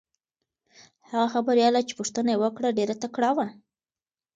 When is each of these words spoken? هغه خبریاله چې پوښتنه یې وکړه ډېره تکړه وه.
هغه 1.09 1.27
خبریاله 1.35 1.81
چې 1.87 1.93
پوښتنه 1.99 2.29
یې 2.33 2.41
وکړه 2.43 2.69
ډېره 2.77 2.95
تکړه 3.03 3.31
وه. 3.37 3.47